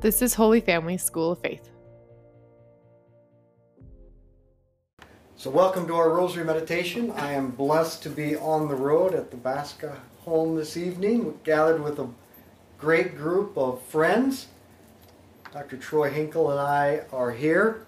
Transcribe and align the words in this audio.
This 0.00 0.22
is 0.22 0.34
Holy 0.34 0.60
Family 0.60 0.96
School 0.96 1.32
of 1.32 1.40
Faith. 1.40 1.70
So, 5.34 5.50
welcome 5.50 5.88
to 5.88 5.94
our 5.96 6.10
Rosary 6.10 6.44
Meditation. 6.44 7.10
I 7.10 7.32
am 7.32 7.50
blessed 7.50 8.04
to 8.04 8.08
be 8.08 8.36
on 8.36 8.68
the 8.68 8.76
road 8.76 9.12
at 9.12 9.32
the 9.32 9.36
Basca 9.36 10.00
home 10.20 10.54
this 10.54 10.76
evening, 10.76 11.40
gathered 11.42 11.82
with 11.82 11.98
a 11.98 12.06
great 12.78 13.16
group 13.16 13.58
of 13.58 13.82
friends. 13.82 14.46
Dr. 15.52 15.76
Troy 15.76 16.10
Hinkle 16.10 16.48
and 16.52 16.60
I 16.60 17.02
are 17.12 17.32
here. 17.32 17.84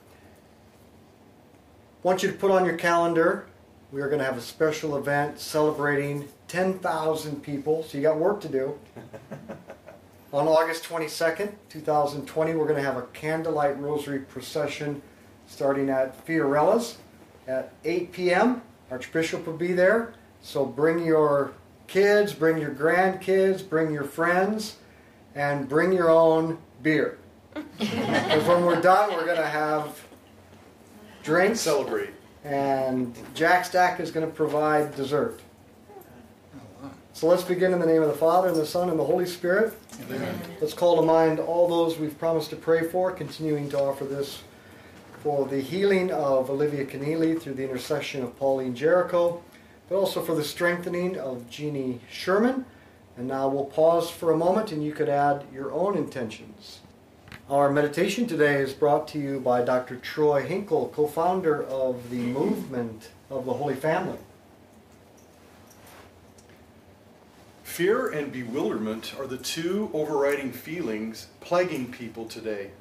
I 2.03 2.09
want 2.09 2.25
you 2.25 2.33
to 2.33 2.37
put 2.37 2.51
on 2.51 2.65
your 2.65 2.77
calendar, 2.77 3.47
we 3.93 4.01
are 4.01 4.09
going 4.09 4.19
to 4.19 4.25
have 4.25 4.37
a 4.37 4.43
special 4.43 4.97
event 4.97 5.39
celebrating 5.39 6.27
10,000 6.49 7.41
people, 7.41 7.85
so 7.85 7.99
you 7.99 8.03
got 8.03 8.19
work 8.19 8.41
to 8.41 8.49
do. 8.49 8.77
on 10.33 10.47
August 10.47 10.85
22nd, 10.85 11.53
2020, 11.69 12.55
we're 12.55 12.65
going 12.65 12.77
to 12.77 12.83
have 12.83 12.97
a 12.97 13.07
candlelight 13.09 13.79
rosary 13.81 14.21
procession 14.21 15.03
starting 15.47 15.91
at 15.91 16.25
Fiorella's 16.25 16.99
at 17.49 17.73
8 17.85 18.13
p.m. 18.13 18.63
Archbishop 18.91 19.47
will 19.47 19.57
be 19.57 19.73
there. 19.73 20.15
So 20.41 20.65
bring 20.65 21.05
your 21.05 21.53
kids, 21.89 22.33
bring 22.33 22.59
your 22.59 22.73
grandkids, 22.73 23.69
bring 23.69 23.93
your 23.93 24.05
friends, 24.05 24.77
and 25.35 25.69
bring 25.69 25.93
your 25.93 26.11
own 26.11 26.59
beer. 26.83 27.19
Because 27.79 28.47
when 28.47 28.65
we're 28.65 28.81
done, 28.81 29.13
we're 29.13 29.25
going 29.25 29.37
to 29.37 29.47
have 29.47 30.01
drinks. 31.25 31.61
Celebrate. 31.61 32.11
And 32.45 33.17
Jack 33.35 33.65
Stack 33.65 33.99
is 33.99 34.13
going 34.13 34.25
to 34.27 34.33
provide 34.33 34.95
dessert. 34.95 35.41
So 37.13 37.27
let's 37.27 37.43
begin 37.43 37.73
in 37.73 37.81
the 37.81 37.87
name 37.87 38.03
of 38.03 38.09
the 38.09 38.15
Father, 38.15 38.49
and 38.49 38.57
the 38.57 38.65
Son, 38.65 38.89
and 38.89 38.99
the 38.99 39.05
Holy 39.05 39.27
Spirit. 39.27 39.75
Amen. 40.03 40.41
Let's 40.61 40.75
call 40.75 40.97
to 40.97 41.03
mind 41.03 41.41
all 41.41 41.69
those 41.69 41.99
we've 41.99 42.17
promised 42.19 42.51
to 42.51 42.57
pray 42.57 42.85
for, 42.85 43.11
continuing 43.11 43.69
to 43.71 43.81
offer 43.81 44.05
this 44.05 44.43
for 45.23 45.47
the 45.47 45.61
healing 45.61 46.11
of 46.13 46.49
Olivia 46.49 46.85
Keneally 46.85 47.41
through 47.41 47.55
the 47.55 47.65
intercession 47.65 48.23
of 48.23 48.39
Pauline 48.39 48.75
Jaricot, 48.75 49.43
but 49.89 49.97
also 49.97 50.23
for 50.23 50.35
the 50.35 50.45
strengthening 50.45 51.19
of 51.19 51.51
Jeannie 51.51 52.01
Sherman. 52.11 52.65
And 53.17 53.27
now 53.27 53.49
we'll 53.49 53.67
pause 53.67 54.09
for 54.09 54.33
a 54.33 54.37
moment 54.37 54.73
and 54.73 54.83
you 54.83 54.93
could 54.93 55.09
add 55.09 55.45
your 55.53 55.73
own 55.73 55.99
intentions. 55.99 56.79
Our 57.51 57.71
meditation 57.71 58.27
today 58.29 58.63
is 58.63 58.73
brought 58.73 59.09
to 59.09 59.19
you 59.19 59.41
by 59.41 59.63
Dr. 59.63 59.97
Troy 59.97 60.43
Hinkle, 60.47 60.93
co 60.95 61.07
founder 61.09 61.65
of 61.65 62.09
the 62.09 62.17
movement 62.17 63.11
of 63.29 63.45
the 63.45 63.53
Holy 63.53 63.75
Family. 63.75 64.19
Fear 67.81 68.11
and 68.11 68.31
bewilderment 68.31 69.15
are 69.19 69.27
the 69.27 69.39
two 69.39 69.89
overriding 69.95 70.53
feelings 70.53 71.29
plaguing 71.41 71.91
people 71.91 72.27
today. 72.27 72.73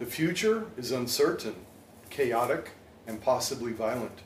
The 0.00 0.06
future 0.06 0.66
is 0.76 0.90
uncertain, 0.90 1.54
chaotic, 2.10 2.70
and 3.06 3.22
possibly 3.22 3.70
violent. 3.70 4.22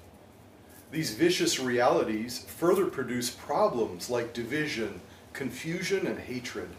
These 0.92 1.12
vicious 1.12 1.60
realities 1.60 2.38
further 2.38 2.86
produce 2.86 3.28
problems 3.28 4.08
like 4.08 4.32
division, 4.32 5.02
confusion, 5.34 6.06
and 6.06 6.20
hatred. 6.20 6.70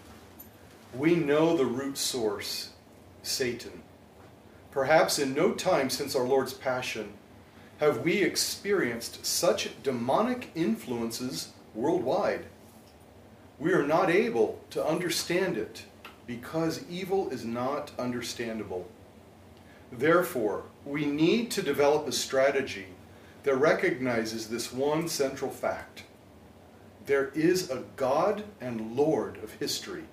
We 0.95 1.13
know 1.13 1.55
the 1.55 1.67
root 1.67 1.99
source, 1.99 2.71
Satan. 3.21 3.83
Perhaps 4.71 5.19
in 5.19 5.35
no 5.35 5.51
time 5.51 5.91
since 5.91 6.15
our 6.15 6.25
Lord's 6.25 6.53
Passion 6.55 7.13
have 7.77 7.99
we 7.99 8.23
experienced 8.23 9.23
such 9.23 9.69
demonic 9.83 10.49
influences 10.55 11.49
worldwide. 11.75 12.45
We 13.59 13.73
are 13.73 13.85
not 13.85 14.09
able 14.11 14.59
to 14.71 14.85
understand 14.85 15.57
it 15.57 15.83
because 16.27 16.83
evil 16.89 17.29
is 17.29 17.43
not 17.43 17.91
understandable. 17.97 18.87
Therefore, 19.91 20.63
we 20.85 21.05
need 21.05 21.49
to 21.51 21.61
develop 21.61 22.07
a 22.07 22.11
strategy 22.11 22.87
that 23.43 23.55
recognizes 23.55 24.47
this 24.47 24.71
one 24.71 25.07
central 25.07 25.49
fact. 25.49 26.03
There 27.05 27.29
is 27.29 27.71
a 27.71 27.83
God 27.95 28.43
and 28.59 28.95
Lord 28.95 29.41
of 29.41 29.53
history, 29.53 30.03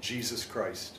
Jesus 0.00 0.44
Christ. 0.44 0.98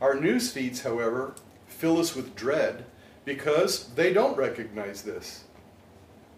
Our 0.00 0.14
news 0.14 0.50
feeds, 0.50 0.82
however, 0.82 1.34
fill 1.68 1.98
us 1.98 2.14
with 2.14 2.34
dread 2.34 2.84
because 3.24 3.88
they 3.94 4.12
don't 4.12 4.36
recognize 4.36 5.02
this. 5.02 5.44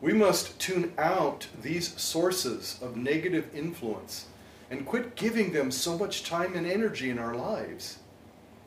We 0.00 0.12
must 0.12 0.58
tune 0.58 0.92
out 0.98 1.46
these 1.60 1.98
sources 2.00 2.78
of 2.82 2.96
negative 2.96 3.46
influence 3.54 4.26
and 4.70 4.86
quit 4.86 5.16
giving 5.16 5.52
them 5.52 5.70
so 5.70 5.98
much 5.98 6.24
time 6.24 6.54
and 6.54 6.66
energy 6.66 7.10
in 7.10 7.18
our 7.18 7.34
lives. 7.34 7.98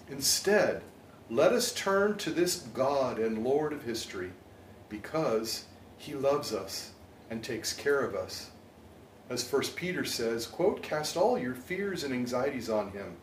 Instead, 0.09 0.83
let 1.29 1.53
us 1.53 1.73
turn 1.73 2.17
to 2.17 2.29
this 2.29 2.57
God 2.73 3.17
and 3.17 3.43
Lord 3.43 3.71
of 3.71 3.83
history 3.83 4.31
because 4.89 5.65
he 5.97 6.13
loves 6.13 6.53
us 6.53 6.91
and 7.29 7.41
takes 7.41 7.73
care 7.73 8.01
of 8.01 8.13
us. 8.13 8.51
As 9.29 9.49
1 9.49 9.63
Peter 9.75 10.03
says, 10.03 10.45
quote, 10.45 10.83
cast 10.83 11.15
all 11.15 11.39
your 11.39 11.55
fears 11.55 12.03
and 12.03 12.13
anxieties 12.13 12.69
on 12.69 12.91
him, 12.91 13.15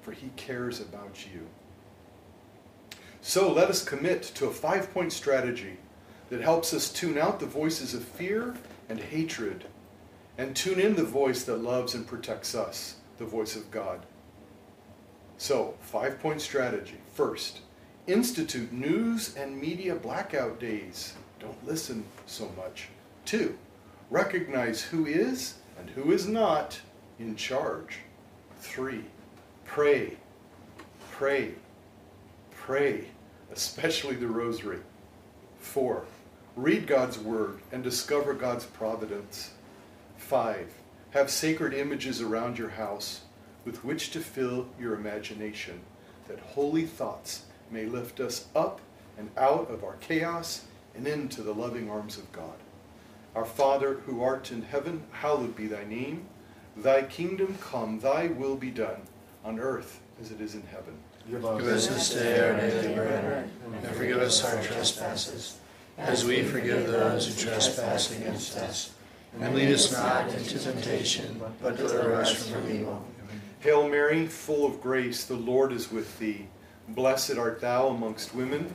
for 0.00 0.12
he 0.12 0.30
cares 0.36 0.80
about 0.80 1.26
you. 1.34 1.46
So 3.20 3.52
let 3.52 3.68
us 3.68 3.84
commit 3.84 4.22
to 4.22 4.46
a 4.46 4.52
five 4.52 4.94
point 4.94 5.12
strategy 5.12 5.76
that 6.30 6.40
helps 6.40 6.72
us 6.72 6.90
tune 6.90 7.18
out 7.18 7.40
the 7.40 7.46
voices 7.46 7.92
of 7.92 8.04
fear 8.04 8.54
and 8.88 9.00
hatred 9.00 9.64
and 10.40 10.56
tune 10.56 10.80
in 10.80 10.96
the 10.96 11.04
voice 11.04 11.44
that 11.44 11.56
loves 11.56 11.94
and 11.94 12.06
protects 12.06 12.54
us, 12.54 12.94
the 13.18 13.26
voice 13.26 13.56
of 13.56 13.70
God. 13.70 14.06
So, 15.36 15.74
five 15.82 16.18
point 16.18 16.40
strategy. 16.40 16.96
First, 17.12 17.60
institute 18.06 18.72
news 18.72 19.36
and 19.36 19.60
media 19.60 19.94
blackout 19.94 20.58
days. 20.58 21.12
Don't 21.38 21.66
listen 21.66 22.04
so 22.24 22.50
much. 22.56 22.88
Two, 23.26 23.58
recognize 24.08 24.80
who 24.80 25.04
is 25.04 25.56
and 25.78 25.90
who 25.90 26.10
is 26.10 26.26
not 26.26 26.80
in 27.18 27.36
charge. 27.36 27.98
Three, 28.60 29.04
pray, 29.66 30.16
pray, 31.10 31.52
pray, 32.50 33.08
especially 33.52 34.16
the 34.16 34.26
rosary. 34.26 34.80
Four, 35.58 36.06
read 36.56 36.86
God's 36.86 37.18
word 37.18 37.58
and 37.72 37.84
discover 37.84 38.32
God's 38.32 38.64
providence. 38.64 39.50
Five, 40.30 40.72
have 41.10 41.28
sacred 41.28 41.74
images 41.74 42.20
around 42.20 42.56
your 42.56 42.68
house 42.68 43.22
with 43.64 43.84
which 43.84 44.12
to 44.12 44.20
fill 44.20 44.68
your 44.78 44.94
imagination, 44.94 45.80
that 46.28 46.38
holy 46.38 46.86
thoughts 46.86 47.46
may 47.68 47.86
lift 47.86 48.20
us 48.20 48.46
up 48.54 48.80
and 49.18 49.28
out 49.36 49.68
of 49.68 49.82
our 49.82 49.96
chaos 49.96 50.66
and 50.94 51.08
into 51.08 51.42
the 51.42 51.52
loving 51.52 51.90
arms 51.90 52.16
of 52.16 52.30
God. 52.30 52.54
Our 53.34 53.44
Father, 53.44 53.94
who 54.06 54.22
art 54.22 54.52
in 54.52 54.62
heaven, 54.62 55.02
hallowed 55.10 55.56
be 55.56 55.66
thy 55.66 55.82
name. 55.82 56.26
Thy 56.76 57.02
kingdom 57.02 57.58
come, 57.60 57.98
thy 57.98 58.28
will 58.28 58.54
be 58.54 58.70
done, 58.70 59.02
on 59.44 59.58
earth 59.58 59.98
as 60.20 60.30
it 60.30 60.40
is 60.40 60.54
in 60.54 60.62
heaven. 60.62 60.94
Give 61.28 61.44
us 61.44 61.88
this 61.88 62.14
day 62.14 62.38
our 62.38 62.56
daily 62.56 62.94
bread, 62.94 63.50
and 63.82 63.96
forgive 63.96 64.18
us 64.18 64.44
our 64.44 64.62
trespasses, 64.62 65.58
as 65.98 66.24
we 66.24 66.44
forgive 66.44 66.86
those 66.86 67.26
who 67.26 67.50
trespass 67.50 68.16
against 68.16 68.56
us 68.58 68.92
and 69.38 69.54
lead 69.54 69.70
us 69.70 69.92
not 69.92 70.32
into 70.32 70.58
temptation, 70.58 71.40
but 71.62 71.76
deliver 71.76 72.14
us 72.14 72.48
from 72.48 72.70
evil. 72.70 73.04
Hail 73.60 73.88
Mary, 73.88 74.26
full 74.26 74.66
of 74.66 74.80
grace, 74.80 75.24
the 75.24 75.34
Lord 75.34 75.72
is 75.72 75.92
with 75.92 76.18
thee. 76.18 76.46
Blessed 76.88 77.36
art 77.36 77.60
thou 77.60 77.88
amongst 77.88 78.34
women, 78.34 78.74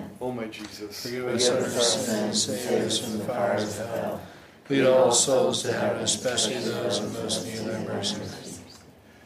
O 0.21 0.31
my 0.31 0.45
Jesus, 0.45 1.01
Forgive 1.01 1.27
us 1.29 1.49
our 1.49 1.67
sins, 1.67 2.43
save 2.43 2.83
us 2.83 2.99
from 2.99 3.17
the 3.17 3.25
fires 3.25 3.79
of 3.79 3.87
hell. 3.87 4.21
Lead 4.69 4.85
all 4.85 5.11
souls 5.11 5.63
to 5.63 5.73
heaven, 5.73 6.03
especially 6.03 6.59
those 6.59 6.99
in 6.99 7.11
most 7.13 7.43
need 7.43 7.57
thy 7.57 7.83
mercy. 7.85 8.21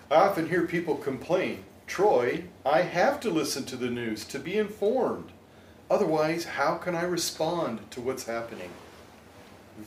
I 0.10 0.16
often 0.16 0.48
hear 0.48 0.66
people 0.66 0.96
complain, 0.96 1.66
Troy, 1.86 2.46
I 2.66 2.82
have 2.84 3.20
to 3.20 3.30
listen 3.30 3.66
to 3.66 3.76
the 3.76 3.90
news 3.90 4.24
to 4.26 4.40
be 4.40 4.58
informed. 4.58 5.34
Otherwise, 5.92 6.46
how 6.46 6.76
can 6.76 6.96
I 6.96 7.04
respond 7.04 7.92
to 7.92 8.00
what's 8.00 8.24
happening? 8.24 8.70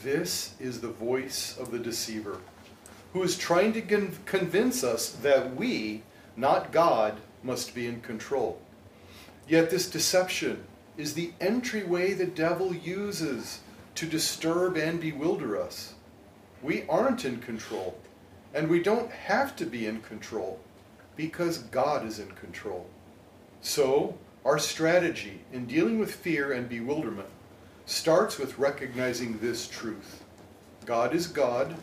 This 0.05 0.55
is 0.61 0.83
the 0.83 0.89
voice 0.89 1.57
of 1.59 1.71
the 1.71 1.79
deceiver, 1.79 2.37
who 3.15 3.23
is 3.23 3.39
trying 3.39 3.73
to 3.73 3.81
con- 3.81 4.13
convince 4.27 4.85
us 4.85 5.09
that 5.23 5.57
we, 5.57 6.03
not 6.37 6.71
God, 6.71 7.17
must 7.43 7.75
be 7.75 7.87
in 7.87 8.03
control. 8.03 8.61
Yet 9.49 9.71
this 9.71 9.89
deception 9.89 10.65
is 10.99 11.15
the 11.15 11.33
entryway 11.41 12.13
the 12.13 12.27
devil 12.27 12.75
uses 12.75 13.61
to 13.95 14.05
disturb 14.05 14.77
and 14.77 15.01
bewilder 15.01 15.61
us. 15.61 15.95
We 16.63 16.85
aren't 16.89 17.25
in 17.25 17.39
control, 17.39 17.97
and 18.53 18.69
we 18.69 18.83
don't 18.83 19.11
have 19.11 19.55
to 19.57 19.65
be 19.65 19.87
in 19.87 20.01
control 20.01 20.61
because 21.17 21.59
God 21.59 22.05
is 22.05 22.19
in 22.19 22.33
control. 22.33 22.87
So, 23.61 24.19
our 24.45 24.59
strategy 24.59 25.41
in 25.53 25.67
dealing 25.67 25.99
with 25.99 26.15
fear 26.15 26.53
and 26.53 26.69
bewilderment 26.69 27.29
starts 27.87 28.39
with 28.39 28.59
recognizing 28.59 29.39
this 29.39 29.69
truth 29.69 30.25
God 30.85 31.15
is 31.15 31.27
God, 31.27 31.75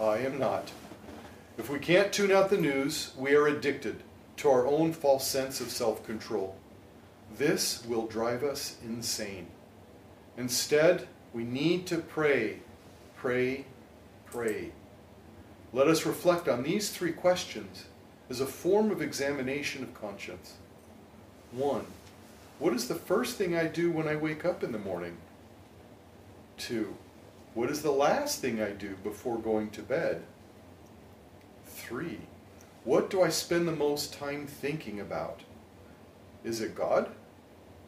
I 0.00 0.18
am 0.18 0.38
not. 0.38 0.70
If 1.58 1.70
we 1.70 1.78
can't 1.78 2.12
tune 2.12 2.32
out 2.32 2.50
the 2.50 2.56
news, 2.56 3.12
we 3.16 3.34
are 3.34 3.46
addicted 3.46 4.02
to 4.38 4.50
our 4.50 4.66
own 4.66 4.92
false 4.92 5.26
sense 5.26 5.60
of 5.60 5.70
self 5.70 6.04
control. 6.04 6.56
This 7.42 7.84
will 7.88 8.06
drive 8.06 8.44
us 8.44 8.76
insane. 8.84 9.48
Instead, 10.36 11.08
we 11.32 11.42
need 11.42 11.86
to 11.86 11.98
pray, 11.98 12.60
pray, 13.16 13.64
pray. 14.26 14.70
Let 15.72 15.88
us 15.88 16.06
reflect 16.06 16.46
on 16.46 16.62
these 16.62 16.90
three 16.90 17.10
questions 17.10 17.86
as 18.30 18.40
a 18.40 18.46
form 18.46 18.92
of 18.92 19.02
examination 19.02 19.82
of 19.82 19.92
conscience. 19.92 20.54
One, 21.50 21.86
what 22.60 22.74
is 22.74 22.86
the 22.86 22.94
first 22.94 23.38
thing 23.38 23.56
I 23.56 23.66
do 23.66 23.90
when 23.90 24.06
I 24.06 24.14
wake 24.14 24.44
up 24.44 24.62
in 24.62 24.70
the 24.70 24.78
morning? 24.78 25.16
Two, 26.56 26.94
what 27.54 27.70
is 27.70 27.82
the 27.82 27.90
last 27.90 28.40
thing 28.40 28.62
I 28.62 28.70
do 28.70 28.94
before 29.02 29.36
going 29.36 29.70
to 29.70 29.82
bed? 29.82 30.22
Three, 31.66 32.20
what 32.84 33.10
do 33.10 33.20
I 33.20 33.30
spend 33.30 33.66
the 33.66 33.72
most 33.72 34.12
time 34.12 34.46
thinking 34.46 35.00
about? 35.00 35.40
Is 36.44 36.60
it 36.60 36.76
God? 36.76 37.10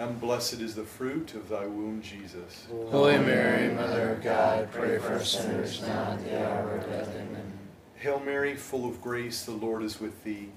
and 0.00 0.18
blessed 0.18 0.62
is 0.62 0.74
the 0.74 0.82
fruit 0.82 1.34
of 1.34 1.50
thy 1.50 1.66
womb, 1.66 2.00
Jesus. 2.00 2.66
Holy 2.90 3.18
Mary, 3.18 3.72
Mother 3.74 4.14
of 4.14 4.22
God, 4.22 4.72
pray 4.72 4.98
for 4.98 5.12
us 5.12 5.32
sinners 5.32 5.82
now 5.82 6.12
at 6.12 6.24
the 6.24 6.42
hour 6.42 6.76
of 6.76 6.86
death. 6.86 7.14
Amen. 7.14 7.52
Hail 7.96 8.18
Mary, 8.18 8.56
full 8.56 8.88
of 8.88 9.02
grace, 9.02 9.44
the 9.44 9.52
Lord 9.52 9.82
is 9.82 10.00
with 10.00 10.24
thee. 10.24 10.48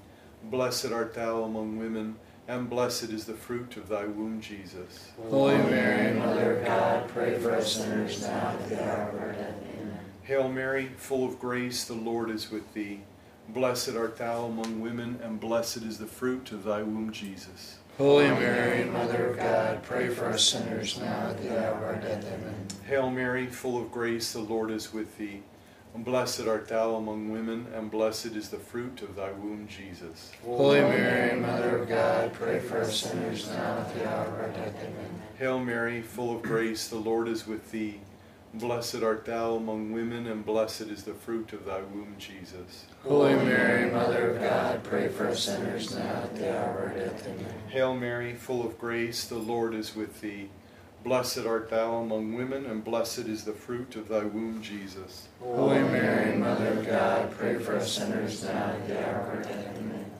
Blessed 0.44 0.92
art 0.92 1.12
thou 1.12 1.42
among 1.42 1.78
women, 1.78 2.16
and 2.48 2.70
blessed 2.70 3.10
is 3.10 3.26
the 3.26 3.34
fruit 3.34 3.76
of 3.76 3.88
thy 3.88 4.06
womb, 4.06 4.40
Jesus. 4.40 5.10
Holy 5.28 5.58
Mary, 5.58 6.18
Mother 6.18 6.56
of 6.56 6.64
God, 6.64 7.08
pray 7.08 7.38
for 7.38 7.54
us 7.54 7.74
sinners 7.74 8.22
now 8.22 8.48
at 8.48 8.68
the 8.70 8.82
hour 8.82 9.10
of 9.10 9.20
our 9.20 9.32
death. 9.32 9.56
Amen. 9.78 9.98
Hail 10.22 10.48
Mary, 10.48 10.88
full 10.96 11.26
of 11.26 11.38
grace, 11.38 11.84
the 11.84 11.92
Lord 11.92 12.30
is 12.30 12.50
with 12.50 12.72
thee. 12.72 13.00
Blessed 13.50 13.90
art 13.90 14.16
thou 14.16 14.46
among 14.46 14.80
women, 14.80 15.20
and 15.22 15.38
blessed 15.38 15.82
is 15.82 15.98
the 15.98 16.06
fruit 16.06 16.50
of 16.50 16.64
thy 16.64 16.82
womb, 16.82 17.12
Jesus. 17.12 17.76
Holy 17.98 18.26
Mary, 18.26 18.84
Mother 18.86 19.30
of 19.30 19.36
God, 19.36 19.84
pray 19.84 20.08
for 20.08 20.26
us 20.26 20.44
sinners 20.44 20.98
now 20.98 21.28
at 21.28 21.40
the 21.40 21.64
hour 21.64 21.76
of 21.76 21.82
our 21.84 21.94
death. 21.94 22.26
Amen. 22.26 22.66
Hail 22.88 23.08
Mary, 23.08 23.46
full 23.46 23.80
of 23.80 23.92
grace, 23.92 24.32
the 24.32 24.40
Lord 24.40 24.72
is 24.72 24.92
with 24.92 25.16
thee. 25.16 25.42
Blessed 25.94 26.48
art 26.48 26.66
thou 26.66 26.96
among 26.96 27.30
women, 27.30 27.68
and 27.72 27.92
blessed 27.92 28.34
is 28.34 28.48
the 28.48 28.58
fruit 28.58 29.00
of 29.02 29.14
thy 29.14 29.30
womb, 29.30 29.68
Jesus. 29.68 30.32
Holy 30.44 30.80
Mary, 30.80 31.38
Mother 31.38 31.82
of 31.82 31.88
God, 31.88 32.32
pray 32.32 32.58
for 32.58 32.78
us 32.80 32.96
sinners 32.96 33.48
now 33.50 33.78
at 33.78 33.94
the 33.94 34.10
hour 34.10 34.26
of 34.26 34.40
our 34.40 34.48
death. 34.48 34.74
Amen. 34.80 35.22
Hail 35.38 35.60
Mary, 35.60 36.02
full 36.02 36.34
of 36.34 36.42
grace, 36.42 36.88
the 36.88 36.96
Lord 36.96 37.28
is 37.28 37.46
with 37.46 37.70
thee. 37.70 38.00
Blessed 38.54 39.02
art 39.02 39.24
thou 39.24 39.56
among 39.56 39.90
women, 39.90 40.28
and 40.28 40.46
blessed 40.46 40.82
is 40.82 41.02
the 41.02 41.12
fruit 41.12 41.52
of 41.52 41.64
thy 41.64 41.80
womb, 41.80 42.14
Jesus. 42.20 42.84
Holy 43.02 43.34
Mary, 43.34 43.90
Mother 43.90 44.30
of 44.30 44.40
God, 44.40 44.84
pray 44.84 45.08
for 45.08 45.26
us 45.26 45.42
sinners 45.42 45.92
now 45.92 46.22
at 46.22 46.36
the 46.36 46.56
hour 46.56 46.70
of 46.70 46.76
our 46.76 46.88
death. 46.96 47.26
Amen. 47.26 47.54
Hail 47.68 47.94
Mary, 47.96 48.34
full 48.34 48.64
of 48.64 48.78
grace, 48.78 49.24
the 49.26 49.34
Lord 49.34 49.74
is 49.74 49.96
with 49.96 50.20
thee. 50.20 50.50
Blessed 51.02 51.40
art 51.40 51.68
thou 51.68 51.96
among 51.96 52.34
women, 52.34 52.64
and 52.66 52.84
blessed 52.84 53.26
is 53.26 53.42
the 53.42 53.52
fruit 53.52 53.96
of 53.96 54.06
thy 54.06 54.22
womb, 54.22 54.62
Jesus. 54.62 55.26
Holy 55.42 55.80
Mary, 55.80 56.36
Mother 56.36 56.78
of 56.78 56.86
God, 56.86 57.32
pray 57.32 57.58
for 57.58 57.74
us 57.74 57.90
sinners 57.90 58.44
now 58.44 58.50
at 58.50 58.86
the 58.86 59.04
hour 59.04 59.20
of 59.20 59.28
our 59.30 59.42
death. 59.42 59.78
Amen. 59.78 60.10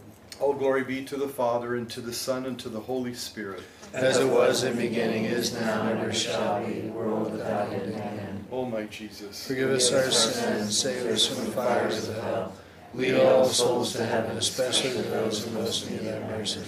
All 0.41 0.55
glory 0.55 0.83
be 0.83 1.05
to 1.05 1.17
the 1.17 1.29
Father, 1.29 1.76
and 1.76 1.88
to 1.91 2.00
the 2.00 2.12
Son, 2.12 2.47
and 2.47 2.59
to 2.59 2.69
the 2.69 2.81
Holy 2.81 3.14
Spirit. 3.14 3.62
As 3.95 4.19
it 4.19 4.29
was 4.29 4.64
in 4.64 4.75
the 4.75 4.88
beginning, 4.88 5.25
is 5.25 5.53
now, 5.55 5.87
and 5.87 6.00
ever 6.00 6.12
shall 6.12 6.67
be, 6.67 6.81
world 6.88 7.31
without 7.31 7.73
end. 7.73 7.95
Amen. 7.95 8.24
O 8.51 8.65
my 8.65 8.85
Jesus, 8.85 9.47
Forgive 9.47 9.71
us 9.71 9.93
our 9.93 10.11
sins, 10.11 10.79
save 10.79 11.07
us 11.07 11.27
from 11.27 11.45
the 11.47 11.53
fires 11.53 12.09
of 12.09 12.23
hell. 12.23 12.53
Lead 12.95 13.21
all 13.21 13.45
souls 13.45 13.93
to 13.95 14.05
heaven, 14.05 14.37
especially 14.37 15.03
those 15.03 15.47
in 15.47 15.55
most 15.55 15.91
need 15.91 16.01
of 16.01 16.05
thy 16.05 16.21
mercy. 16.37 16.61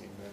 Amen. 0.00 0.32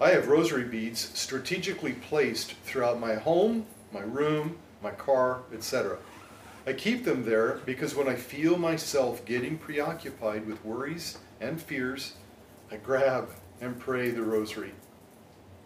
I 0.00 0.10
have 0.10 0.28
rosary 0.28 0.64
beads 0.64 1.10
strategically 1.14 1.92
placed 1.92 2.52
throughout 2.64 2.98
my 2.98 3.16
home, 3.16 3.66
my 3.92 4.00
room, 4.00 4.56
my 4.82 4.92
car, 4.92 5.42
etc. 5.52 5.98
I 6.66 6.72
keep 6.72 7.04
them 7.04 7.24
there 7.24 7.60
because 7.66 7.94
when 7.94 8.08
I 8.08 8.14
feel 8.14 8.56
myself 8.56 9.24
getting 9.24 9.58
preoccupied 9.58 10.46
with 10.46 10.64
worries 10.64 11.18
and 11.40 11.60
fears, 11.60 12.14
I 12.70 12.76
grab 12.76 13.28
and 13.60 13.78
pray 13.78 14.10
the 14.10 14.22
rosary. 14.22 14.72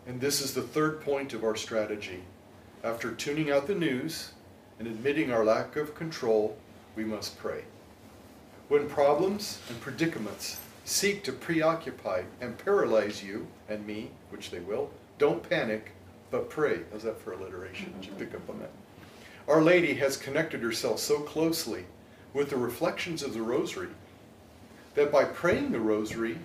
And 0.06 0.20
this 0.20 0.40
is 0.40 0.54
the 0.54 0.62
third 0.62 1.00
point 1.00 1.32
of 1.32 1.44
our 1.44 1.56
strategy. 1.56 2.22
After 2.82 3.12
tuning 3.12 3.50
out 3.50 3.66
the 3.66 3.74
news 3.74 4.32
and 4.78 4.88
admitting 4.88 5.30
our 5.30 5.44
lack 5.44 5.76
of 5.76 5.94
control, 5.94 6.56
we 6.96 7.04
must 7.04 7.38
pray. 7.38 7.64
When 8.68 8.88
problems 8.88 9.60
and 9.68 9.78
predicaments 9.82 10.58
seek 10.86 11.22
to 11.24 11.32
preoccupy 11.32 12.22
and 12.40 12.56
paralyze 12.56 13.22
you 13.22 13.46
and 13.68 13.86
me, 13.86 14.12
which 14.30 14.50
they 14.50 14.60
will, 14.60 14.90
don't 15.18 15.46
panic, 15.46 15.92
but 16.30 16.48
pray. 16.48 16.80
How's 16.90 17.02
that 17.02 17.20
for 17.20 17.32
alliteration? 17.32 17.92
Did 18.00 18.06
you 18.06 18.12
pick 18.12 18.34
up 18.34 18.48
on 18.48 18.60
that? 18.60 18.70
Our 19.46 19.60
Lady 19.60 19.92
has 19.94 20.16
connected 20.16 20.62
herself 20.62 21.00
so 21.00 21.20
closely 21.20 21.84
with 22.32 22.48
the 22.48 22.56
reflections 22.56 23.22
of 23.22 23.34
the 23.34 23.42
Rosary 23.42 23.88
that 24.94 25.12
by 25.12 25.24
praying 25.24 25.72
the 25.72 25.80
Rosary, 25.80 26.38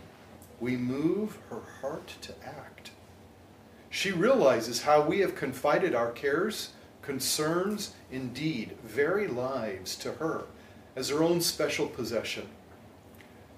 we 0.59 0.75
move 0.75 1.37
her 1.49 1.61
heart 1.81 2.15
to 2.21 2.33
act. 2.45 2.91
She 3.95 4.11
realizes 4.11 4.81
how 4.81 5.03
we 5.03 5.19
have 5.19 5.37
confided 5.37 5.95
our 5.95 6.11
cares, 6.11 6.73
concerns, 7.01 7.93
indeed, 8.11 8.75
very 8.83 9.25
lives 9.25 9.95
to 9.95 10.11
her 10.15 10.43
as 10.97 11.07
her 11.07 11.23
own 11.23 11.39
special 11.39 11.87
possession. 11.87 12.45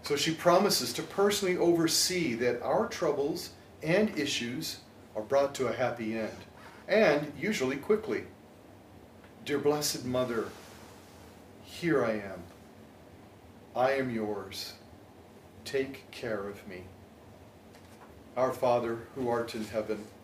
So 0.03 0.15
she 0.15 0.35
promises 0.35 0.93
to 0.93 1.01
personally 1.01 1.57
oversee 1.57 2.35
that 2.35 2.61
our 2.61 2.85
troubles 2.85 3.49
and 3.81 4.15
issues 4.15 4.81
are 5.15 5.23
brought 5.23 5.55
to 5.55 5.69
a 5.69 5.75
happy 5.75 6.15
end, 6.15 6.37
and 6.87 7.33
usually 7.35 7.77
quickly. 7.77 8.25
Dear 9.43 9.57
Blessed 9.57 10.05
Mother, 10.05 10.49
here 11.63 12.05
I 12.05 12.11
am. 12.11 12.43
I 13.75 13.93
am 13.93 14.11
yours. 14.11 14.73
Take 15.65 16.11
care 16.11 16.47
of 16.47 16.67
me. 16.67 16.83
Our 18.37 18.53
Father, 18.53 18.99
who 19.15 19.29
art 19.29 19.55
in 19.55 19.65
heaven, 19.65 20.05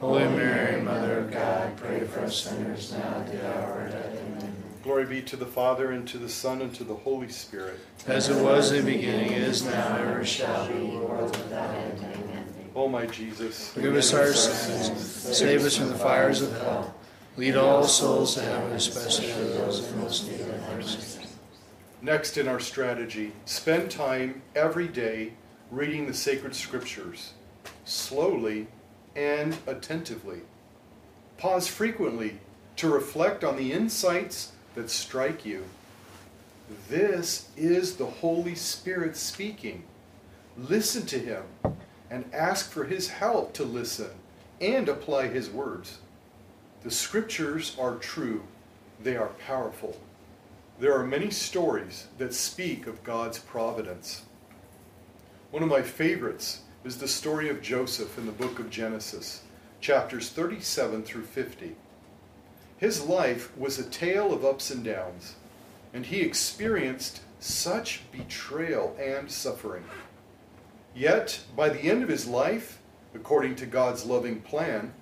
Holy 0.00 0.24
Mary, 0.24 0.82
Mother 0.82 1.20
of 1.20 1.30
God, 1.30 1.74
pray 1.78 2.00
for 2.00 2.20
us 2.20 2.42
sinners 2.42 2.92
now 2.92 2.98
at 2.98 3.32
the 3.32 3.46
hour 3.48 3.72
of 3.72 3.80
our 3.80 3.88
death. 3.88 4.20
Amen. 4.20 4.56
Glory 4.82 5.06
be 5.06 5.22
to 5.22 5.36
the 5.36 5.46
Father, 5.46 5.90
and 5.90 6.06
to 6.08 6.18
the 6.18 6.28
Son, 6.28 6.60
and 6.60 6.74
to 6.74 6.84
the 6.84 6.94
Holy 6.94 7.28
Spirit. 7.28 7.80
As 8.06 8.28
it 8.28 8.42
was 8.42 8.72
in 8.72 8.84
the 8.84 8.92
beginning, 8.92 9.32
is 9.32 9.64
now, 9.64 9.96
and 9.96 10.10
ever 10.10 10.24
shall 10.24 10.68
be, 10.68 10.84
world 10.84 11.34
without 11.34 11.74
end. 11.74 11.98
Amen. 11.98 12.44
O 12.74 12.88
my 12.88 13.06
Jesus, 13.06 13.72
Forgive 13.72 13.96
us 13.96 14.12
our 14.12 14.34
sins, 14.34 15.10
save 15.10 15.64
us 15.64 15.78
from 15.78 15.88
the 15.88 15.94
fires 15.94 16.42
of 16.42 16.52
hell. 16.60 16.94
Lead 17.38 17.56
all 17.56 17.82
souls 17.82 18.34
to 18.34 18.42
heaven, 18.42 18.72
especially 18.72 19.28
those 19.28 19.90
in 19.90 19.98
most 19.98 20.30
need 20.30 20.40
of 20.42 20.76
mercy. 20.76 21.26
Next 22.02 22.36
in 22.36 22.48
our 22.48 22.60
strategy, 22.60 23.32
spend 23.46 23.90
time 23.90 24.42
every 24.54 24.88
day 24.88 25.32
reading 25.70 26.06
the 26.06 26.14
sacred 26.14 26.54
scriptures, 26.54 27.32
slowly 27.86 28.68
and 29.16 29.56
attentively. 29.66 30.42
Pause 31.38 31.66
frequently 31.66 32.38
to 32.76 32.88
reflect 32.88 33.42
on 33.42 33.56
the 33.56 33.72
insights 33.72 34.52
that 34.76 34.90
strike 34.90 35.44
you. 35.44 35.64
This 36.88 37.48
is 37.56 37.96
the 37.96 38.06
Holy 38.06 38.54
Spirit 38.54 39.16
speaking. 39.16 39.82
Listen 40.56 41.04
to 41.06 41.18
Him 41.18 41.42
and 42.10 42.24
ask 42.32 42.70
for 42.70 42.84
His 42.84 43.08
help 43.08 43.52
to 43.54 43.64
listen 43.64 44.10
and 44.60 44.88
apply 44.88 45.28
his 45.28 45.50
words. 45.50 45.98
The 46.82 46.90
scriptures 46.90 47.76
are 47.78 47.96
true, 47.96 48.42
they 49.02 49.16
are 49.16 49.30
powerful. 49.46 49.98
There 50.78 50.98
are 50.98 51.06
many 51.06 51.30
stories 51.30 52.06
that 52.18 52.34
speak 52.34 52.86
of 52.86 53.02
God's 53.02 53.38
providence. 53.38 54.22
One 55.50 55.62
of 55.62 55.68
my 55.68 55.82
favorites 55.82 56.60
is 56.86 56.98
the 56.98 57.08
story 57.08 57.48
of 57.48 57.60
Joseph 57.60 58.16
in 58.16 58.26
the 58.26 58.32
book 58.32 58.60
of 58.60 58.70
Genesis, 58.70 59.42
chapters 59.80 60.30
37 60.30 61.02
through 61.02 61.24
50. 61.24 61.74
His 62.76 63.02
life 63.02 63.50
was 63.56 63.76
a 63.76 63.90
tale 63.90 64.32
of 64.32 64.44
ups 64.44 64.70
and 64.70 64.84
downs, 64.84 65.34
and 65.92 66.06
he 66.06 66.20
experienced 66.20 67.22
such 67.40 68.02
betrayal 68.12 68.96
and 69.00 69.28
suffering. 69.28 69.82
Yet, 70.94 71.40
by 71.56 71.70
the 71.70 71.80
end 71.82 72.04
of 72.04 72.08
his 72.08 72.28
life, 72.28 72.78
according 73.16 73.56
to 73.56 73.66
God's 73.66 74.06
loving 74.06 74.40
plan, 74.40 74.94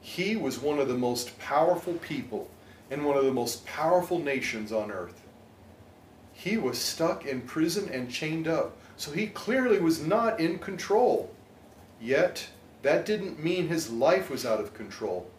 he 0.00 0.36
was 0.36 0.60
one 0.60 0.78
of 0.78 0.86
the 0.86 0.94
most 0.94 1.36
powerful 1.40 1.94
people 1.94 2.48
in 2.88 3.02
one 3.02 3.16
of 3.16 3.24
the 3.24 3.32
most 3.32 3.66
powerful 3.66 4.20
nations 4.20 4.70
on 4.70 4.92
earth. 4.92 5.20
He 6.38 6.58
was 6.58 6.78
stuck 6.78 7.24
in 7.24 7.40
prison 7.40 7.88
and 7.90 8.10
chained 8.10 8.46
up, 8.46 8.76
so 8.96 9.10
he 9.10 9.26
clearly 9.26 9.80
was 9.80 10.04
not 10.04 10.38
in 10.38 10.58
control. 10.58 11.34
Yet, 12.00 12.48
that 12.82 13.06
didn't 13.06 13.42
mean 13.42 13.68
his 13.68 13.90
life 13.90 14.28
was 14.28 14.44
out 14.44 14.60
of 14.60 14.74
control. 14.74 15.30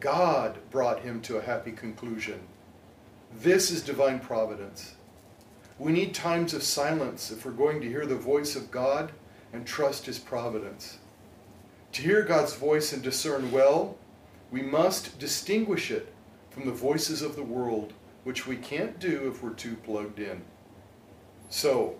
God 0.00 0.58
brought 0.70 1.00
him 1.00 1.22
to 1.22 1.38
a 1.38 1.42
happy 1.42 1.72
conclusion. 1.72 2.40
This 3.34 3.70
is 3.70 3.82
divine 3.82 4.20
providence. 4.20 4.94
We 5.78 5.92
need 5.92 6.14
times 6.14 6.54
of 6.54 6.62
silence 6.62 7.30
if 7.30 7.44
we're 7.44 7.52
going 7.52 7.80
to 7.80 7.88
hear 7.88 8.04
the 8.04 8.14
voice 8.16 8.54
of 8.54 8.70
God 8.70 9.12
and 9.52 9.66
trust 9.66 10.06
His 10.06 10.18
providence. 10.18 10.98
To 11.92 12.02
hear 12.02 12.22
God's 12.22 12.54
voice 12.54 12.92
and 12.92 13.02
discern 13.02 13.50
well, 13.50 13.96
we 14.50 14.60
must 14.60 15.18
distinguish 15.18 15.90
it 15.90 16.12
from 16.50 16.66
the 16.66 16.72
voices 16.72 17.22
of 17.22 17.36
the 17.36 17.42
world, 17.42 17.92
which 18.28 18.46
we 18.46 18.56
can't 18.56 19.00
do 19.00 19.26
if 19.26 19.42
we're 19.42 19.54
too 19.54 19.74
plugged 19.74 20.18
in. 20.18 20.42
So, 21.48 21.96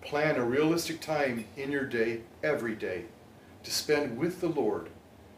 plan 0.00 0.36
a 0.36 0.44
realistic 0.44 1.00
time 1.00 1.44
in 1.56 1.72
your 1.72 1.86
day, 1.86 2.20
every 2.40 2.76
day, 2.76 3.06
to 3.64 3.70
spend 3.72 4.16
with 4.16 4.40
the 4.40 4.46
Lord 4.46 4.90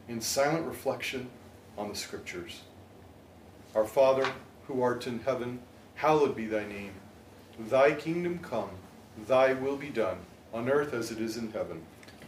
in 0.07 0.21
silent 0.21 0.67
reflection 0.67 1.31
on 1.79 1.89
the 1.89 1.95
Scriptures. 1.95 2.61
Our 3.75 3.87
Father, 3.87 4.27
who 4.67 4.83
art 4.83 5.07
in 5.07 5.21
heaven, 5.21 5.61
hallowed 5.95 6.37
be 6.37 6.45
thy 6.45 6.67
name. 6.67 6.93
Thy 7.59 7.93
kingdom 7.93 8.39
come, 8.41 8.69
thy 9.27 9.55
will 9.55 9.79
be 9.79 9.89
done, 9.89 10.19
on 10.53 10.69
earth 10.69 10.93
as 10.93 11.11
it 11.11 11.21
is 11.21 11.39
in 11.39 11.53
heaven. 11.53 11.81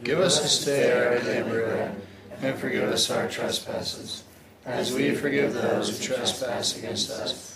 Give 0.02 0.20
us 0.20 0.40
this 0.40 0.64
day 0.64 0.90
our 0.90 1.18
daily 1.18 1.50
bread, 1.50 2.00
and 2.40 2.58
forgive 2.58 2.88
us 2.88 3.10
our 3.10 3.28
trespasses, 3.28 4.24
as 4.64 4.90
we 4.94 5.14
forgive 5.14 5.52
those 5.52 5.90
who 5.90 6.14
trespass 6.14 6.78
against 6.78 7.10
us. 7.10 7.55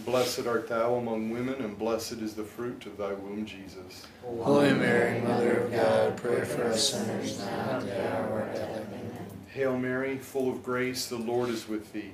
Blessed 0.00 0.46
art 0.46 0.68
thou 0.68 0.96
among 0.96 1.30
women, 1.30 1.54
and 1.62 1.78
blessed 1.78 2.12
is 2.14 2.34
the 2.34 2.44
fruit 2.44 2.84
of 2.86 2.98
thy 2.98 3.14
womb, 3.14 3.46
Jesus. 3.46 4.06
Holy 4.22 4.74
Mary, 4.74 5.20
Mother 5.20 5.60
of 5.60 5.72
God, 5.72 6.16
pray 6.18 6.44
for 6.44 6.64
us 6.64 6.90
sinners 6.90 7.38
now 7.38 7.46
and 7.46 7.70
at 7.70 7.86
the 7.86 8.12
hour 8.12 8.24
of 8.26 8.32
our 8.32 8.54
death. 8.54 8.86
Amen. 8.88 9.26
Hail 9.52 9.78
Mary, 9.78 10.18
full 10.18 10.50
of 10.50 10.62
grace, 10.62 11.06
the 11.06 11.16
Lord 11.16 11.48
is 11.48 11.66
with 11.66 11.92
thee. 11.92 12.12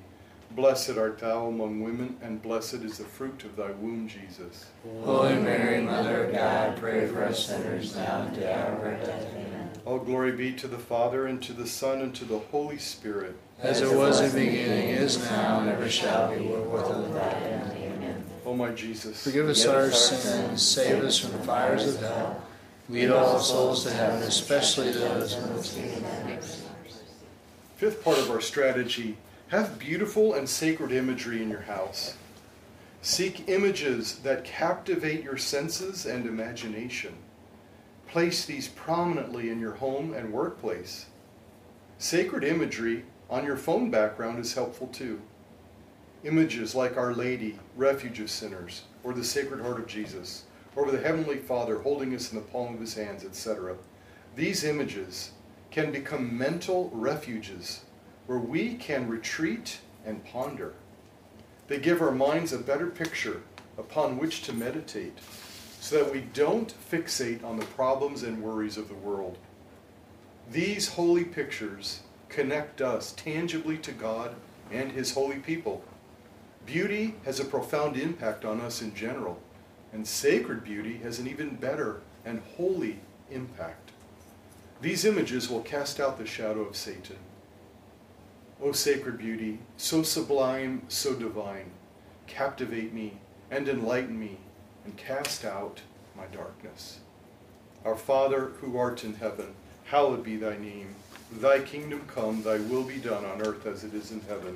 Blessed 0.51 0.97
art 0.97 1.19
thou 1.19 1.47
among 1.47 1.81
women, 1.81 2.15
and 2.21 2.41
blessed 2.41 2.75
is 2.75 2.99
the 2.99 3.03
fruit 3.03 3.43
of 3.43 3.57
thy 3.57 3.71
womb, 3.71 4.07
Jesus. 4.07 4.67
Holy 5.03 5.35
Mary, 5.35 5.81
Mother 5.81 6.25
of 6.25 6.33
God, 6.33 6.77
pray 6.77 7.05
for 7.07 7.23
us 7.23 7.47
sinners 7.47 7.95
now 7.95 8.21
and 8.21 8.29
at 8.29 8.35
the 8.39 8.55
hour 8.55 8.75
of 8.75 8.83
our 8.83 8.91
death. 9.05 9.27
Amen. 9.33 9.69
All 9.85 9.99
glory 9.99 10.31
be 10.31 10.53
to 10.53 10.67
the 10.67 10.77
Father, 10.79 11.27
and 11.27 11.41
to 11.43 11.51
the 11.51 11.67
Son, 11.67 12.01
and 12.01 12.15
to 12.15 12.23
the 12.23 12.39
Holy 12.39 12.77
Spirit. 12.77 13.35
As 13.59 13.81
it 13.81 13.93
was 13.93 14.21
in 14.21 14.31
the 14.31 14.45
beginning, 14.45 14.89
is 14.89 15.17
now, 15.29 15.59
and 15.59 15.69
ever 15.69 15.89
shall 15.89 16.33
be, 16.33 16.45
world 16.45 17.09
without 17.09 17.33
end. 17.33 17.62
O 18.45 18.53
my 18.53 18.71
Jesus, 18.71 19.23
Forgive 19.23 19.47
us 19.47 19.65
our 19.65 19.91
sins, 19.91 20.61
save 20.61 21.03
us 21.03 21.17
from 21.17 21.31
the 21.31 21.39
fires 21.39 21.87
of 21.87 22.01
hell. 22.01 22.43
Lead 22.89 23.09
all 23.09 23.39
souls 23.39 23.83
to 23.83 23.91
heaven, 23.91 24.21
especially 24.23 24.91
those 24.91 25.33
in 25.33 25.49
most 25.53 25.77
need 25.77 25.93
of 25.93 26.03
thy. 26.03 26.39
Fifth 27.77 28.03
part 28.03 28.17
of 28.17 28.29
our 28.29 28.41
strategy 28.41 29.17
have 29.47 29.79
beautiful 29.79 30.33
and 30.33 30.49
sacred 30.49 30.91
imagery 30.91 31.41
in 31.41 31.49
your 31.49 31.61
house. 31.61 32.17
Seek 33.01 33.47
images 33.47 34.19
that 34.19 34.43
captivate 34.43 35.23
your 35.23 35.37
senses 35.37 36.05
and 36.05 36.25
imagination. 36.25 37.13
Place 38.07 38.45
these 38.45 38.67
prominently 38.67 39.49
in 39.49 39.59
your 39.59 39.73
home 39.73 40.13
and 40.13 40.31
workplace. 40.31 41.05
Sacred 41.97 42.43
imagery 42.43 43.03
on 43.29 43.45
your 43.45 43.57
phone 43.57 43.89
background 43.89 44.39
is 44.39 44.53
helpful 44.53 44.87
too. 44.87 45.21
Images 46.23 46.73
like 46.73 46.95
Our 46.95 47.13
Lady, 47.13 47.59
Refuge 47.75 48.21
of 48.21 48.29
Sinners, 48.29 48.83
or 49.03 49.13
the 49.13 49.25
Sacred 49.25 49.59
Heart 49.59 49.79
of 49.79 49.87
Jesus, 49.87 50.43
or 50.73 50.89
the 50.89 51.01
Heavenly 51.01 51.35
Father 51.35 51.79
holding 51.79 52.15
us 52.15 52.31
in 52.31 52.37
the 52.37 52.45
palm 52.45 52.73
of 52.73 52.79
His 52.79 52.93
hands, 52.93 53.25
etc. 53.25 53.75
These 54.35 54.63
images 54.63 55.31
can 55.69 55.91
become 55.91 56.37
mental 56.37 56.89
refuges 56.93 57.83
where 58.25 58.39
we 58.39 58.75
can 58.75 59.09
retreat 59.09 59.79
and 60.05 60.23
ponder. 60.23 60.73
They 61.67 61.79
give 61.79 62.01
our 62.01 62.11
minds 62.11 62.53
a 62.53 62.57
better 62.57 62.87
picture 62.87 63.41
upon 63.77 64.17
which 64.17 64.43
to 64.43 64.53
meditate 64.53 65.17
so 65.81 66.01
that 66.01 66.13
we 66.13 66.21
don't 66.21 66.73
fixate 66.89 67.43
on 67.43 67.57
the 67.57 67.65
problems 67.65 68.23
and 68.23 68.41
worries 68.41 68.77
of 68.77 68.87
the 68.87 68.93
world. 68.93 69.37
These 70.49 70.87
holy 70.87 71.25
pictures 71.25 72.01
connect 72.29 72.81
us 72.81 73.11
tangibly 73.11 73.77
to 73.79 73.91
God 73.91 74.35
and 74.71 74.91
His 74.93 75.13
holy 75.13 75.39
people. 75.39 75.83
Beauty 76.65 77.15
has 77.25 77.39
a 77.39 77.45
profound 77.45 77.97
impact 77.97 78.45
on 78.45 78.61
us 78.61 78.81
in 78.81 78.95
general, 78.95 79.39
and 79.91 80.07
sacred 80.07 80.63
beauty 80.63 80.97
has 80.97 81.19
an 81.19 81.27
even 81.27 81.55
better 81.55 82.01
and 82.25 82.41
holy 82.55 82.99
impact. 83.29 83.91
These 84.81 85.05
images 85.05 85.49
will 85.49 85.61
cast 85.61 85.99
out 85.99 86.17
the 86.17 86.25
shadow 86.25 86.61
of 86.61 86.75
Satan. 86.75 87.17
O 88.61 88.71
sacred 88.71 89.17
beauty, 89.17 89.59
so 89.77 90.03
sublime, 90.03 90.83
so 90.87 91.13
divine, 91.13 91.71
captivate 92.27 92.93
me 92.93 93.17
and 93.51 93.67
enlighten 93.67 94.17
me 94.17 94.37
and 94.85 94.95
cast 94.95 95.43
out 95.43 95.81
my 96.15 96.25
darkness. 96.27 96.99
Our 97.83 97.97
Father, 97.97 98.53
who 98.61 98.77
art 98.77 99.03
in 99.03 99.15
heaven, 99.15 99.53
hallowed 99.85 100.23
be 100.23 100.37
thy 100.37 100.57
name. 100.57 100.95
Thy 101.33 101.59
kingdom 101.59 102.03
come, 102.07 102.41
thy 102.41 102.57
will 102.57 102.83
be 102.83 102.97
done 102.97 103.25
on 103.25 103.41
earth 103.41 103.65
as 103.65 103.83
it 103.83 103.93
is 103.93 104.11
in 104.11 104.21
heaven. 104.21 104.55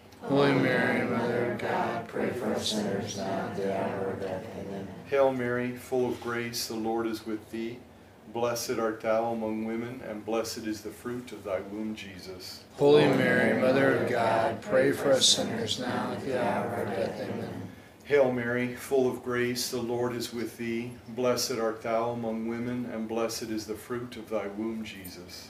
Holy 0.23 0.53
Mary, 0.53 1.07
Mother 1.09 1.53
of 1.53 1.57
God, 1.59 2.07
pray 2.07 2.29
for 2.29 2.53
us 2.53 2.71
sinners 2.71 3.17
now 3.17 3.23
at 3.23 3.55
the 3.55 3.75
hour 3.75 3.97
of 3.97 4.07
our 4.07 4.27
death. 4.27 4.45
Amen. 4.59 4.87
Hail 5.07 5.33
Mary, 5.33 5.75
full 5.75 6.09
of 6.09 6.21
grace, 6.21 6.67
the 6.67 6.75
Lord 6.75 7.07
is 7.07 7.25
with 7.25 7.49
thee. 7.51 7.79
Blessed 8.31 8.79
art 8.79 9.01
thou 9.01 9.31
among 9.31 9.65
women, 9.65 10.01
and 10.07 10.25
blessed 10.25 10.59
is 10.59 10.81
the 10.81 10.91
fruit 10.91 11.31
of 11.31 11.43
thy 11.43 11.59
womb, 11.59 11.95
Jesus. 11.95 12.63
Holy 12.77 13.05
Mary, 13.05 13.59
Mother 13.59 13.97
of 13.97 14.09
God, 14.09 14.61
pray 14.61 14.91
for 14.91 15.11
us 15.11 15.27
sinners 15.27 15.79
now 15.79 16.11
at 16.11 16.23
the 16.23 16.41
hour 16.41 16.65
of 16.65 16.73
our 16.73 16.85
death. 16.85 17.19
Amen. 17.19 17.69
Hail 18.05 18.31
Mary, 18.31 18.75
full 18.75 19.09
of 19.09 19.23
grace, 19.23 19.69
the 19.69 19.81
Lord 19.81 20.15
is 20.15 20.33
with 20.33 20.57
thee. 20.57 20.91
Blessed 21.09 21.53
art 21.53 21.81
thou 21.81 22.11
among 22.11 22.47
women, 22.47 22.89
and 22.93 23.07
blessed 23.07 23.43
is 23.43 23.65
the 23.65 23.75
fruit 23.75 24.15
of 24.17 24.29
thy 24.29 24.47
womb, 24.47 24.83
Jesus. 24.83 25.49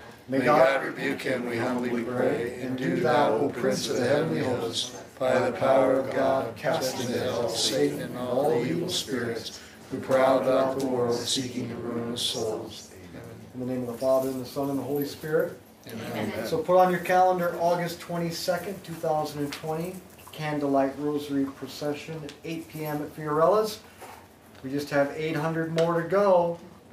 May 0.31 0.37
May 0.37 0.45
God 0.45 0.85
rebuke 0.85 1.23
him, 1.23 1.45
we 1.45 1.57
humbly 1.57 2.05
pray. 2.05 2.61
And 2.61 2.77
do 2.77 2.95
thou, 3.01 3.33
O 3.33 3.49
Prince 3.49 3.89
of 3.89 3.97
the 3.97 4.07
heavenly 4.07 4.41
host, 4.41 4.95
by 5.19 5.37
the 5.37 5.51
power 5.51 5.99
of 5.99 6.15
God, 6.15 6.55
cast 6.55 7.01
into 7.01 7.19
hell 7.19 7.49
Satan 7.49 7.99
and 7.99 8.17
all 8.17 8.49
the 8.49 8.65
evil 8.65 8.87
spirits 8.87 9.59
who 9.91 9.99
prowl 9.99 10.39
about 10.39 10.79
the 10.79 10.85
world 10.85 11.17
seeking 11.17 11.67
to 11.67 11.75
ruin 11.75 12.13
of 12.13 12.19
souls. 12.21 12.93
In 13.53 13.59
the 13.59 13.65
name 13.65 13.81
of 13.81 13.87
the 13.87 13.97
Father, 13.97 14.29
and 14.29 14.39
the 14.39 14.45
Son, 14.45 14.69
and 14.69 14.79
the 14.79 14.83
Holy 14.83 15.03
Spirit. 15.03 15.59
Amen. 15.91 16.47
So 16.47 16.59
put 16.59 16.77
on 16.77 16.91
your 16.91 17.01
calendar 17.01 17.57
August 17.59 17.99
22nd, 17.99 18.81
2020, 18.83 19.95
Candlelight 20.31 20.97
Rosary 20.97 21.43
Procession 21.43 22.21
at 22.23 22.31
8 22.45 22.69
p.m. 22.69 23.01
at 23.01 23.13
Fiorella's. 23.17 23.81
We 24.63 24.71
just 24.71 24.89
have 24.91 25.11
800 25.13 25.77
more 25.77 26.01
to 26.01 26.07
go. 26.07 26.57